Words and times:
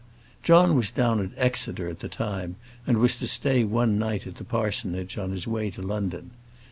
John 0.41 0.75
was 0.75 0.89
down 0.89 1.19
at 1.19 1.29
Exeter 1.37 1.87
at 1.87 1.99
the 1.99 2.09
time, 2.09 2.55
and 2.87 2.97
was 2.97 3.17
to 3.17 3.27
stay 3.27 3.63
one 3.63 3.99
night 3.99 4.25
at 4.25 4.37
the 4.37 4.43
parsonage 4.43 5.15
on 5.19 5.29
his 5.31 5.45
way 5.45 5.69
to 5.69 5.81
London. 5.83 6.31